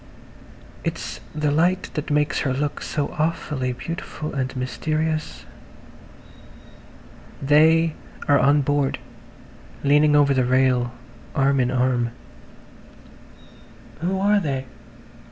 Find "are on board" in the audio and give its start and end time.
8.27-8.97